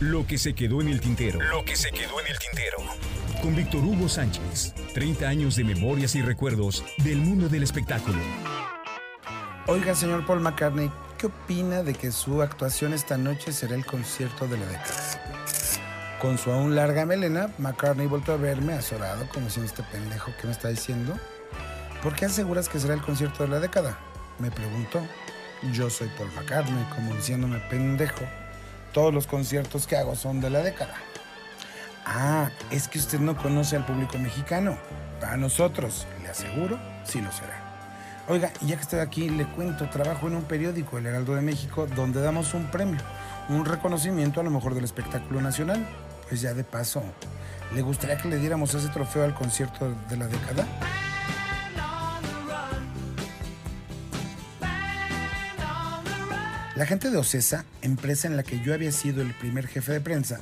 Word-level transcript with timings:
Lo 0.00 0.26
que 0.26 0.36
se 0.36 0.54
quedó 0.54 0.82
en 0.82 0.88
el 0.88 1.00
tintero. 1.00 1.40
Lo 1.40 1.64
que 1.64 1.74
se 1.74 1.90
quedó 1.90 2.20
en 2.20 2.26
el 2.26 2.38
tintero. 2.38 2.76
Con 3.40 3.56
Víctor 3.56 3.82
Hugo 3.82 4.10
Sánchez. 4.10 4.74
30 4.92 5.26
años 5.26 5.56
de 5.56 5.64
memorias 5.64 6.14
y 6.16 6.20
recuerdos 6.20 6.84
del 6.98 7.16
mundo 7.16 7.48
del 7.48 7.62
espectáculo. 7.62 8.18
Oiga, 9.66 9.94
señor 9.94 10.26
Paul 10.26 10.40
McCartney, 10.40 10.92
¿qué 11.16 11.28
opina 11.28 11.82
de 11.82 11.94
que 11.94 12.12
su 12.12 12.42
actuación 12.42 12.92
esta 12.92 13.16
noche 13.16 13.52
será 13.52 13.74
el 13.74 13.86
concierto 13.86 14.46
de 14.46 14.58
la 14.58 14.66
década? 14.66 16.18
Con 16.20 16.36
su 16.36 16.52
aún 16.52 16.76
larga 16.76 17.06
melena, 17.06 17.48
McCartney 17.56 18.06
volvió 18.06 18.34
a 18.34 18.36
verme 18.36 18.74
azorado, 18.74 19.26
como 19.32 19.48
si 19.48 19.60
este 19.60 19.82
pendejo 19.82 20.30
que 20.38 20.46
me 20.46 20.52
está 20.52 20.68
diciendo. 20.68 21.18
¿Por 22.02 22.14
qué 22.14 22.26
aseguras 22.26 22.68
que 22.68 22.80
será 22.80 22.92
el 22.92 23.00
concierto 23.00 23.44
de 23.44 23.48
la 23.48 23.60
década? 23.60 23.98
Me 24.40 24.50
preguntó. 24.50 25.00
Yo 25.72 25.88
soy 25.88 26.10
Paul 26.18 26.30
McCartney, 26.36 26.84
como 26.94 27.14
diciéndome 27.14 27.60
pendejo. 27.70 28.26
Todos 28.96 29.12
los 29.12 29.26
conciertos 29.26 29.86
que 29.86 29.94
hago 29.94 30.16
son 30.16 30.40
de 30.40 30.48
la 30.48 30.62
década. 30.62 30.94
Ah, 32.06 32.48
es 32.70 32.88
que 32.88 32.98
usted 32.98 33.20
no 33.20 33.36
conoce 33.36 33.76
al 33.76 33.84
público 33.84 34.16
mexicano. 34.16 34.78
Para 35.20 35.36
nosotros, 35.36 36.06
le 36.22 36.30
aseguro, 36.30 36.78
sí 37.04 37.20
lo 37.20 37.30
será. 37.30 37.60
Oiga, 38.26 38.50
ya 38.62 38.76
que 38.76 38.80
estoy 38.80 39.00
aquí, 39.00 39.28
le 39.28 39.44
cuento, 39.44 39.86
trabajo 39.90 40.28
en 40.28 40.36
un 40.36 40.44
periódico, 40.44 40.96
El 40.96 41.04
Heraldo 41.04 41.34
de 41.34 41.42
México, 41.42 41.86
donde 41.94 42.22
damos 42.22 42.54
un 42.54 42.70
premio, 42.70 42.98
un 43.50 43.66
reconocimiento 43.66 44.40
a 44.40 44.44
lo 44.44 44.50
mejor 44.50 44.74
del 44.74 44.84
espectáculo 44.84 45.42
nacional. 45.42 45.86
Pues 46.30 46.40
ya 46.40 46.54
de 46.54 46.64
paso, 46.64 47.02
¿le 47.74 47.82
gustaría 47.82 48.16
que 48.16 48.28
le 48.28 48.38
diéramos 48.38 48.72
ese 48.72 48.88
trofeo 48.88 49.24
al 49.24 49.34
concierto 49.34 49.94
de 50.08 50.16
la 50.16 50.26
década? 50.26 50.66
La 56.76 56.84
gente 56.84 57.10
de 57.10 57.16
Ocesa, 57.16 57.64
empresa 57.80 58.28
en 58.28 58.36
la 58.36 58.42
que 58.42 58.60
yo 58.60 58.74
había 58.74 58.92
sido 58.92 59.22
el 59.22 59.32
primer 59.32 59.66
jefe 59.66 59.92
de 59.92 60.00
prensa, 60.02 60.40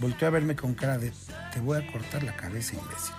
volteó 0.00 0.26
a 0.26 0.30
verme 0.30 0.56
con 0.56 0.72
cara 0.72 0.96
de 0.96 1.12
te 1.52 1.60
voy 1.60 1.76
a 1.76 1.92
cortar 1.92 2.22
la 2.22 2.34
cabeza, 2.34 2.76
imbécil. 2.76 3.14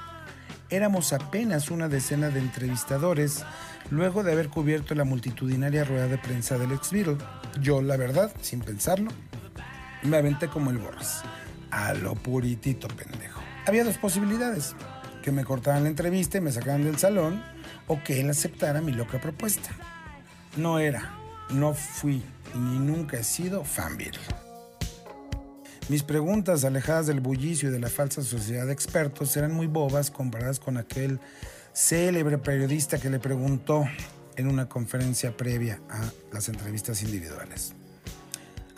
Éramos 0.72 1.14
apenas 1.14 1.70
una 1.70 1.88
decena 1.88 2.30
de 2.30 2.40
entrevistadores 2.40 3.46
luego 3.92 4.24
de 4.24 4.32
haber 4.32 4.50
cubierto 4.50 4.96
la 4.96 5.04
multitudinaria 5.04 5.84
rueda 5.84 6.08
de 6.08 6.18
prensa 6.18 6.58
del 6.58 6.72
ex 6.72 6.92
Beatle. 6.92 7.20
Yo, 7.62 7.84
la 7.84 7.96
verdad, 7.96 8.34
sin 8.42 8.62
pensarlo, 8.62 9.12
me 10.02 10.18
aventé 10.18 10.48
como 10.48 10.72
el 10.72 10.80
borras. 10.80 11.22
A 11.70 11.94
lo 11.94 12.16
puritito, 12.16 12.88
pendejo. 12.88 13.40
Había 13.68 13.84
dos 13.84 14.00
posibilidades. 14.00 14.76
Que 15.22 15.32
me 15.32 15.46
cortaran 15.46 15.84
la 15.84 15.90
entrevista 15.90 16.40
y 16.40 16.42
me 16.42 16.52
sacaran 16.52 16.84
del 16.84 16.98
salón 16.98 17.44
o 17.86 18.02
que 18.04 18.20
él 18.20 18.32
aceptara 18.32 18.82
mi 18.82 18.94
loca 18.94 19.22
propuesta. 19.22 19.70
No 20.56 20.80
era, 20.80 21.14
no 21.50 21.76
fui 21.76 22.24
ni 22.58 22.80
nunca 22.80 23.18
he 23.18 23.24
sido 23.24 23.64
fan 23.64 23.98
Beatle. 23.98 24.22
Mis 25.90 26.04
preguntas, 26.04 26.66
alejadas 26.66 27.08
del 27.08 27.22
bullicio 27.22 27.70
y 27.70 27.72
de 27.72 27.80
la 27.80 27.90
falsa 27.90 28.22
sociedad 28.22 28.66
de 28.66 28.74
expertos, 28.74 29.38
eran 29.38 29.54
muy 29.54 29.68
bobas 29.68 30.12
comparadas 30.12 30.60
con 30.60 30.78
aquel 30.78 31.20
célebre 31.72 32.38
periodista 32.38 32.98
que 32.98 33.10
le 33.10 33.20
preguntó 33.20 33.86
en 34.36 34.48
una 34.48 34.68
conferencia 34.68 35.36
previa 35.36 35.80
a 35.90 36.12
las 36.34 36.50
entrevistas 36.50 37.02
individuales. 37.04 37.74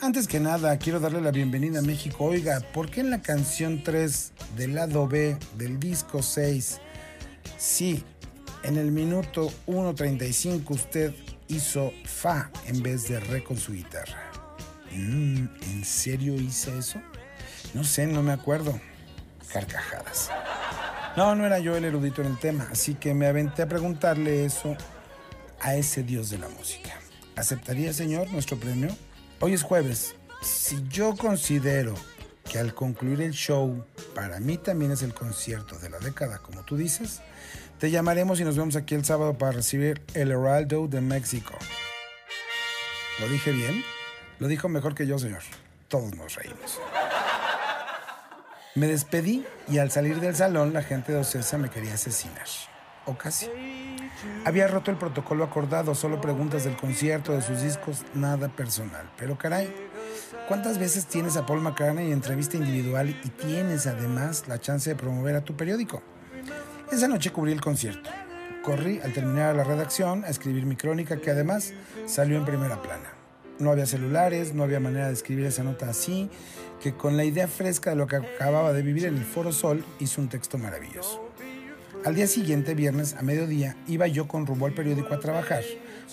Antes 0.00 0.28
que 0.28 0.40
nada, 0.40 0.78
quiero 0.78 1.00
darle 1.00 1.20
la 1.20 1.30
bienvenida 1.30 1.80
a 1.80 1.82
México. 1.82 2.24
Oiga, 2.24 2.60
¿por 2.72 2.90
qué 2.90 3.00
en 3.00 3.10
la 3.10 3.20
canción 3.20 3.82
3 3.82 4.32
del 4.56 4.74
lado 4.74 5.06
B 5.06 5.36
del 5.58 5.78
disco 5.78 6.22
6, 6.22 6.80
sí, 7.58 8.02
en 8.62 8.76
el 8.76 8.92
minuto 8.92 9.50
1.35 9.66 10.70
usted 10.70 11.12
hizo 11.50 11.92
fa 12.04 12.50
en 12.66 12.82
vez 12.82 13.08
de 13.08 13.20
re 13.20 13.44
con 13.44 13.56
su 13.56 13.72
guitarra? 13.72 14.30
Mm, 14.92 15.46
¿En 15.62 15.84
serio 15.84 16.34
hice 16.34 16.76
eso? 16.78 17.00
No 17.74 17.84
sé, 17.84 18.06
no 18.06 18.22
me 18.22 18.32
acuerdo. 18.32 18.80
Carcajadas. 19.52 20.30
No, 21.16 21.34
no 21.34 21.44
era 21.44 21.58
yo 21.58 21.76
el 21.76 21.84
erudito 21.84 22.22
en 22.22 22.28
el 22.28 22.38
tema, 22.38 22.68
así 22.70 22.94
que 22.94 23.14
me 23.14 23.26
aventé 23.26 23.62
a 23.62 23.68
preguntarle 23.68 24.44
eso 24.44 24.76
a 25.60 25.74
ese 25.74 26.02
dios 26.02 26.30
de 26.30 26.38
la 26.38 26.48
música. 26.48 26.90
¿Aceptaría, 27.36 27.92
señor, 27.92 28.30
nuestro 28.30 28.58
premio? 28.58 28.96
Hoy 29.40 29.54
es 29.54 29.62
jueves. 29.62 30.14
Si 30.42 30.82
yo 30.88 31.16
considero 31.16 31.94
que 32.50 32.58
al 32.58 32.74
concluir 32.74 33.20
el 33.22 33.32
show, 33.32 33.84
para 34.14 34.40
mí 34.40 34.56
también 34.56 34.92
es 34.92 35.02
el 35.02 35.14
concierto 35.14 35.78
de 35.78 35.90
la 35.90 35.98
década, 35.98 36.38
como 36.38 36.64
tú 36.64 36.76
dices, 36.76 37.20
te 37.80 37.90
llamaremos 37.90 38.38
y 38.38 38.44
nos 38.44 38.58
vemos 38.58 38.76
aquí 38.76 38.94
el 38.94 39.06
sábado 39.06 39.38
para 39.38 39.52
recibir 39.52 40.02
el 40.12 40.30
Heraldo 40.30 40.86
de 40.86 41.00
México. 41.00 41.54
¿Lo 43.18 43.26
dije 43.26 43.52
bien? 43.52 43.82
Lo 44.38 44.48
dijo 44.48 44.68
mejor 44.68 44.94
que 44.94 45.06
yo, 45.06 45.18
señor. 45.18 45.40
Todos 45.88 46.14
nos 46.14 46.34
reímos. 46.34 46.78
Me 48.74 48.86
despedí 48.86 49.46
y 49.66 49.78
al 49.78 49.90
salir 49.90 50.20
del 50.20 50.36
salón 50.36 50.74
la 50.74 50.82
gente 50.82 51.12
de 51.12 51.20
Ocesa 51.20 51.56
me 51.56 51.70
quería 51.70 51.94
asesinar. 51.94 52.46
O 53.06 53.16
casi. 53.16 53.50
Había 54.44 54.68
roto 54.68 54.90
el 54.90 54.98
protocolo 54.98 55.42
acordado, 55.42 55.94
solo 55.94 56.20
preguntas 56.20 56.64
del 56.64 56.76
concierto, 56.76 57.32
de 57.32 57.40
sus 57.40 57.62
discos, 57.62 58.04
nada 58.12 58.48
personal. 58.48 59.10
Pero 59.16 59.38
caray, 59.38 59.74
¿cuántas 60.48 60.78
veces 60.78 61.06
tienes 61.06 61.38
a 61.38 61.46
Paul 61.46 61.62
McCartney 61.62 62.08
en 62.08 62.12
entrevista 62.12 62.58
individual 62.58 63.08
y 63.08 63.28
tienes 63.30 63.86
además 63.86 64.48
la 64.48 64.60
chance 64.60 64.90
de 64.90 64.96
promover 64.96 65.34
a 65.34 65.40
tu 65.40 65.56
periódico? 65.56 66.02
Esa 66.92 67.08
noche 67.08 67.30
cubrí 67.30 67.52
el 67.52 67.60
concierto. 67.60 68.10
Corrí 68.62 69.00
al 69.02 69.12
terminar 69.12 69.54
la 69.54 69.64
redacción 69.64 70.24
a 70.24 70.28
escribir 70.28 70.66
mi 70.66 70.76
crónica 70.76 71.16
que 71.16 71.30
además 71.30 71.72
salió 72.06 72.36
en 72.36 72.44
primera 72.44 72.82
plana. 72.82 73.10
No 73.58 73.70
había 73.70 73.86
celulares, 73.86 74.54
no 74.54 74.64
había 74.64 74.80
manera 74.80 75.06
de 75.06 75.12
escribir 75.12 75.46
esa 75.46 75.62
nota 75.62 75.88
así, 75.88 76.30
que 76.80 76.94
con 76.94 77.16
la 77.16 77.24
idea 77.24 77.46
fresca 77.46 77.90
de 77.90 77.96
lo 77.96 78.06
que 78.06 78.16
acababa 78.16 78.72
de 78.72 78.82
vivir 78.82 79.04
en 79.04 79.16
el 79.16 79.24
Foro 79.24 79.52
Sol 79.52 79.84
hizo 79.98 80.20
un 80.20 80.28
texto 80.28 80.58
maravilloso. 80.58 81.30
Al 82.04 82.14
día 82.14 82.26
siguiente, 82.26 82.74
viernes, 82.74 83.14
a 83.14 83.22
mediodía, 83.22 83.76
iba 83.86 84.06
yo 84.06 84.26
con 84.26 84.46
rumbo 84.46 84.64
al 84.64 84.72
periódico 84.72 85.12
a 85.12 85.20
trabajar, 85.20 85.62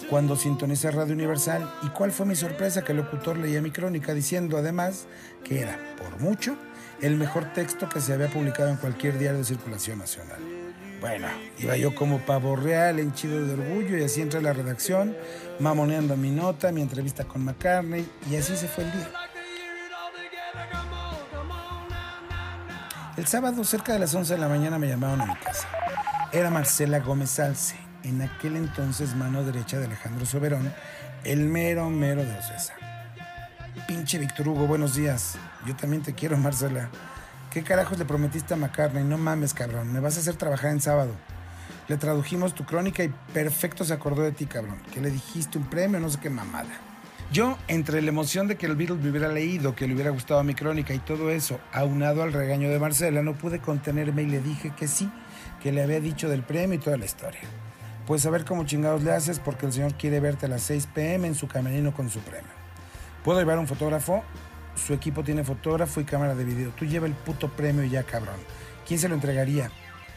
cuando 0.09 0.35
sintonicé 0.35 0.91
Radio 0.91 1.13
Universal 1.13 1.73
y 1.81 1.87
cuál 1.89 2.11
fue 2.11 2.25
mi 2.25 2.35
sorpresa 2.35 2.83
que 2.83 2.91
el 2.91 2.97
locutor 2.97 3.37
leía 3.37 3.61
mi 3.61 3.71
crónica 3.71 4.13
diciendo 4.13 4.57
además 4.57 5.07
que 5.45 5.61
era, 5.61 5.79
por 5.97 6.19
mucho, 6.19 6.57
el 7.01 7.15
mejor 7.15 7.53
texto 7.53 7.89
que 7.89 8.01
se 8.01 8.13
había 8.13 8.27
publicado 8.27 8.69
en 8.69 8.77
cualquier 8.77 9.17
diario 9.17 9.39
de 9.39 9.45
circulación 9.45 9.99
nacional. 9.99 10.39
Bueno, 10.99 11.27
iba 11.59 11.77
yo 11.77 11.93
como 11.93 12.19
pavo 12.19 12.55
real, 12.55 12.99
henchido 12.99 13.45
de 13.45 13.53
orgullo, 13.53 13.97
y 13.97 14.03
así 14.03 14.21
entré 14.21 14.39
a 14.39 14.41
la 14.41 14.53
redacción, 14.53 15.15
mamoneando 15.59 16.17
mi 16.17 16.31
nota, 16.31 16.71
mi 16.71 16.81
entrevista 16.81 17.23
con 17.25 17.43
McCartney, 17.43 18.09
y 18.29 18.35
así 18.35 18.57
se 18.57 18.67
fue 18.67 18.83
el 18.83 18.91
día. 18.91 19.09
El 23.15 23.27
sábado, 23.27 23.63
cerca 23.63 23.93
de 23.93 23.99
las 23.99 24.13
11 24.13 24.33
de 24.33 24.39
la 24.39 24.47
mañana, 24.47 24.79
me 24.79 24.87
llamaron 24.87 25.21
a 25.21 25.25
mi 25.25 25.35
casa. 25.35 25.67
Era 26.31 26.49
Marcela 26.49 26.99
Gómez 26.99 27.31
Salce, 27.31 27.75
en 28.03 28.21
aquel 28.21 28.55
entonces 28.55 29.15
mano 29.15 29.43
derecha 29.43 29.79
de 29.79 29.85
Alejandro 29.85 30.25
Soberón, 30.25 30.73
el 31.23 31.39
mero 31.39 31.89
mero 31.89 32.23
de 32.23 32.37
Ocesa. 32.37 32.73
Pinche 33.87 34.19
Víctor 34.19 34.49
Hugo, 34.49 34.67
buenos 34.67 34.95
días. 34.95 35.37
Yo 35.65 35.73
también 35.73 36.03
te 36.03 36.13
quiero, 36.13 36.35
Marcela. 36.35 36.89
¿Qué 37.49 37.63
carajos 37.63 37.97
le 37.97 38.03
prometiste 38.03 38.53
a 38.53 38.57
McCartney? 38.57 39.05
No 39.05 39.17
mames, 39.17 39.53
cabrón. 39.53 39.93
Me 39.93 40.01
vas 40.01 40.17
a 40.17 40.19
hacer 40.19 40.35
trabajar 40.35 40.71
en 40.71 40.81
sábado. 40.81 41.13
Le 41.87 41.95
tradujimos 41.95 42.53
tu 42.53 42.65
crónica 42.65 43.05
y 43.05 43.13
perfecto 43.33 43.85
se 43.85 43.93
acordó 43.93 44.23
de 44.23 44.33
ti, 44.33 44.45
cabrón. 44.45 44.77
Que 44.93 44.99
le 44.99 45.09
dijiste 45.09 45.57
un 45.57 45.69
premio, 45.69 46.01
no 46.01 46.09
sé 46.09 46.19
qué 46.19 46.29
mamada. 46.29 46.67
Yo, 47.31 47.57
entre 47.69 48.01
la 48.01 48.09
emoción 48.09 48.49
de 48.49 48.57
que 48.57 48.65
el 48.65 48.75
Beatles 48.75 48.99
me 48.99 49.09
hubiera 49.09 49.29
leído, 49.29 49.73
que 49.73 49.87
le 49.87 49.93
hubiera 49.93 50.09
gustado 50.09 50.43
mi 50.43 50.53
crónica 50.53 50.93
y 50.93 50.99
todo 50.99 51.31
eso, 51.31 51.57
aunado 51.71 52.23
al 52.23 52.33
regaño 52.33 52.69
de 52.69 52.79
Marcela, 52.79 53.23
no 53.23 53.37
pude 53.37 53.59
contenerme 53.59 54.23
y 54.23 54.27
le 54.27 54.41
dije 54.41 54.73
que 54.77 54.89
sí, 54.89 55.09
que 55.63 55.71
le 55.71 55.81
había 55.81 56.01
dicho 56.01 56.27
del 56.27 56.43
premio 56.43 56.75
y 56.75 56.81
toda 56.81 56.97
la 56.97 57.05
historia. 57.05 57.41
Pues 58.05 58.25
a 58.25 58.31
ver 58.31 58.43
cómo 58.43 58.65
chingados 58.65 59.01
le 59.03 59.13
haces 59.13 59.39
porque 59.39 59.65
el 59.65 59.71
señor 59.71 59.93
quiere 59.93 60.19
verte 60.19 60.45
a 60.45 60.49
las 60.49 60.63
6 60.63 60.89
pm 60.93 61.29
en 61.29 61.35
su 61.35 61.47
camerino 61.47 61.93
con 61.93 62.09
su 62.09 62.19
premio. 62.19 62.56
¿Puedo 63.27 63.41
llevar 63.41 63.59
un 63.59 63.67
fotógrafo? 63.67 64.23
Su 64.73 64.93
equipo 64.93 65.21
tiene 65.21 65.43
fotógrafo 65.43 65.99
y 65.99 66.05
cámara 66.05 66.33
de 66.33 66.45
video. 66.45 66.69
Tú 66.69 66.85
lleva 66.85 67.07
el 67.07 67.13
puto 67.13 67.49
premio 67.49 67.83
y 67.83 67.89
ya, 67.89 68.03
cabrón. 68.03 68.37
¿Quién 68.87 69.01
se 69.01 69.09
lo 69.09 69.15
entregaría? 69.15 69.69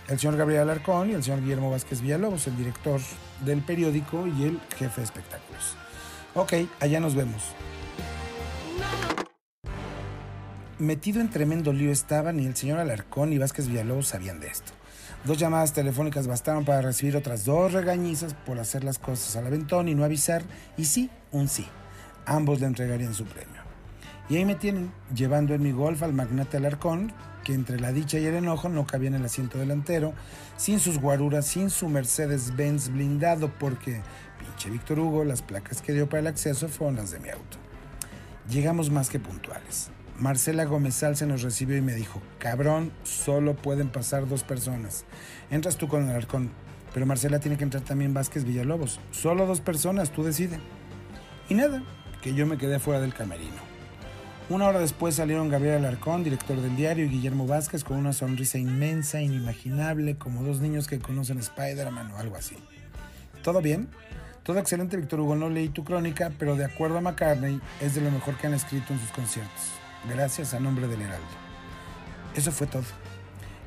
El 0.07 0.21
señor 0.21 0.37
Gabriel 0.37 0.63
Alarcón 0.63 1.11
y 1.11 1.15
el 1.15 1.25
señor 1.25 1.41
Guillermo 1.41 1.73
Vázquez 1.73 2.03
Villalobos, 2.03 2.47
el 2.47 2.57
director 2.57 3.01
del 3.41 3.63
periódico 3.63 4.29
y 4.29 4.45
el 4.45 4.61
jefe 4.77 5.01
de 5.01 5.05
espectáculos. 5.05 5.75
Ok, 6.35 6.53
allá 6.79 7.01
nos 7.01 7.17
vemos. 7.17 7.43
Metido 10.79 11.21
en 11.21 11.31
tremendo 11.31 11.73
lío 11.73 11.91
estaban 11.91 12.39
y 12.39 12.47
el 12.47 12.55
señor 12.55 12.79
Alarcón 12.79 13.33
y 13.33 13.39
Vázquez 13.39 13.67
Villalobos 13.67 14.07
sabían 14.07 14.39
de 14.39 14.47
esto. 14.47 14.71
Dos 15.25 15.37
llamadas 15.37 15.73
telefónicas 15.73 16.29
bastaron 16.29 16.65
para 16.65 16.81
recibir 16.81 17.17
otras 17.17 17.45
dos 17.45 17.73
regañizas 17.73 18.35
por 18.35 18.61
hacer 18.61 18.85
las 18.85 19.01
cosas 19.01 19.35
al 19.35 19.49
aventón 19.49 19.89
y 19.89 19.97
no 19.97 20.05
avisar, 20.05 20.45
y 20.77 20.85
sí, 20.85 21.11
un 21.33 21.49
sí. 21.49 21.67
Ambos 22.27 22.61
le 22.61 22.67
entregarían 22.67 23.15
su 23.15 23.25
premio. 23.25 23.61
Y 24.29 24.37
ahí 24.37 24.45
me 24.45 24.55
tienen, 24.55 24.93
llevando 25.15 25.55
en 25.55 25.63
mi 25.63 25.73
golf 25.73 26.03
al 26.03 26.13
magnate 26.13 26.57
Alarcón, 26.57 27.13
que 27.43 27.53
entre 27.53 27.81
la 27.81 27.93
dicha 27.93 28.19
y 28.19 28.27
el 28.27 28.35
enojo 28.35 28.69
no 28.69 28.87
cabía 28.87 29.09
en 29.09 29.17
el 29.17 29.25
asiento 29.25 29.59
delantero, 29.59 30.13
sin 30.57 30.79
sus 30.79 30.99
guaruras, 30.99 31.47
sin 31.47 31.71
su 31.71 31.89
Mercedes-Benz 31.89 32.91
blindado, 32.91 33.51
porque 33.59 34.01
pinche 34.39 34.71
Víctor 34.71 35.01
Hugo, 35.01 35.25
las 35.25 35.43
placas 35.43 35.83
que 35.83 35.93
dio 35.93 36.09
para 36.09 36.21
el 36.21 36.27
acceso 36.29 36.69
fueron 36.69 36.97
las 36.97 37.11
de 37.11 37.19
mi 37.19 37.31
auto. 37.31 37.59
Llegamos 38.49 38.91
más 38.91 39.09
que 39.09 39.19
puntuales. 39.19 39.91
Marcela 40.19 40.65
Gómez 40.65 40.95
se 40.95 41.27
nos 41.27 41.43
recibió 41.43 41.77
y 41.77 41.81
me 41.81 41.95
dijo, 41.95 42.21
cabrón, 42.39 42.93
solo 43.05 43.57
pueden 43.57 43.89
pasar 43.89 44.29
dos 44.29 44.45
personas. 44.45 45.07
Entras 45.51 45.77
tú 45.77 45.89
con 45.89 46.09
el 46.09 46.15
arcón, 46.15 46.51
pero 46.93 47.07
Marcela 47.07 47.41
tiene 47.41 47.57
que 47.57 47.65
entrar 47.65 47.83
también 47.83 48.13
Vázquez 48.13 48.45
Villalobos. 48.45 49.01
Solo 49.13 49.47
dos 49.47 49.61
personas, 49.61 50.11
tú 50.11 50.23
decides. 50.23 50.61
Y 51.49 51.55
nada, 51.55 51.83
que 52.21 52.35
yo 52.35 52.47
me 52.47 52.59
quedé 52.59 52.79
fuera 52.79 53.01
del 53.01 53.15
camerino. 53.15 53.71
Una 54.49 54.67
hora 54.67 54.81
después 54.81 55.15
salieron 55.15 55.49
Gabriel 55.49 55.77
Alarcón, 55.77 56.25
director 56.25 56.61
del 56.61 56.75
diario, 56.75 57.05
y 57.05 57.09
Guillermo 57.09 57.47
Vázquez 57.47 57.85
con 57.85 57.97
una 57.97 58.13
sonrisa 58.13 58.59
inmensa, 58.59 59.21
inimaginable, 59.21 60.17
como 60.17 60.43
dos 60.43 60.61
niños 60.61 60.89
que 60.89 60.99
conocen 60.99 61.39
Spider-Man 61.39 62.11
o 62.11 62.17
algo 62.19 62.37
así. 62.37 62.57
¿Todo 63.45 63.63
bien? 63.63 63.89
Todo 64.43 64.59
excelente, 64.59 64.97
Víctor 64.97 65.21
Hugo. 65.21 65.37
No 65.37 65.49
leí 65.49 65.69
tu 65.69 65.85
crónica, 65.85 66.33
pero 66.37 66.57
de 66.57 66.65
acuerdo 66.65 66.99
a 66.99 67.01
McCartney, 67.01 67.61
es 67.81 67.95
de 67.95 68.01
lo 68.01 68.11
mejor 68.11 68.37
que 68.39 68.49
han 68.49 68.55
escrito 68.55 68.93
en 68.93 68.99
sus 68.99 69.11
conciertos. 69.11 69.71
Gracias 70.09 70.53
a 70.53 70.59
nombre 70.59 70.89
del 70.89 71.03
Heraldo. 71.03 71.27
Eso 72.35 72.51
fue 72.51 72.67
todo. 72.67 72.83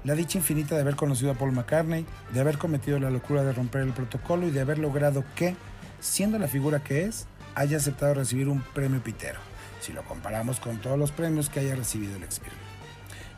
La 0.04 0.16
dicha 0.16 0.38
infinita 0.38 0.76
de 0.76 0.82
haber 0.82 0.98
conocido 0.98 1.32
a 1.32 1.36
Paul 1.36 1.54
McCartney, 1.54 2.06
de 2.34 2.40
haber 2.42 2.58
cometido 2.58 3.00
la 3.00 3.10
locura 3.10 3.44
de 3.44 3.54
romper 3.54 3.84
el 3.84 3.94
protocolo 3.94 4.48
y 4.48 4.52
de 4.52 4.60
haber 4.60 4.80
logrado 4.80 5.24
que, 5.36 5.56
siendo 6.02 6.38
la 6.40 6.50
figura 6.50 6.84
que 6.84 7.06
es, 7.06 7.26
haya 7.56 7.78
aceptado 7.78 8.14
recibir 8.14 8.48
un 8.48 8.62
premio 8.62 9.02
Pitero 9.04 9.40
si 9.84 9.92
lo 9.92 10.04
comparamos 10.04 10.60
con 10.60 10.78
todos 10.78 10.98
los 10.98 11.12
premios 11.12 11.50
que 11.50 11.60
haya 11.60 11.76
recibido 11.76 12.16
el 12.16 12.24
experto. 12.24 12.56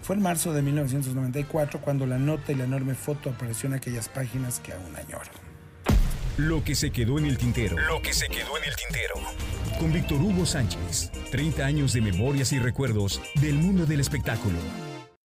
Fue 0.02 0.16
en 0.16 0.22
marzo 0.22 0.54
de 0.54 0.62
1994 0.62 1.82
cuando 1.82 2.06
la 2.06 2.20
nota 2.20 2.52
y 2.52 2.56
la 2.56 2.66
enorme 2.66 2.94
foto 2.94 3.32
apareció 3.32 3.68
en 3.68 3.74
aquellas 3.74 4.08
páginas 4.08 4.60
que 4.60 4.74
aún 4.74 4.96
añoro. 4.96 5.32
Lo 6.38 6.64
que 6.64 6.76
se 6.76 6.92
quedó 6.92 7.18
en 7.18 7.26
el 7.26 7.38
tintero. 7.38 7.78
Lo 7.88 8.02
que 8.02 8.14
se 8.14 8.28
quedó 8.28 8.58
en 8.58 8.66
el 8.66 8.76
tintero. 8.76 9.16
Con 9.80 9.92
Víctor 9.92 10.22
Hugo 10.22 10.46
Sánchez. 10.46 11.12
30 11.32 11.66
años 11.66 11.94
de 11.94 12.02
memorias 12.02 12.52
y 12.52 12.60
recuerdos 12.60 13.22
del 13.42 13.56
mundo 13.56 13.86
del 13.86 14.02
espectáculo. 14.02 14.60